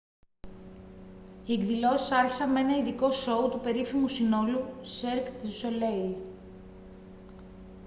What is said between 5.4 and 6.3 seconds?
du soleil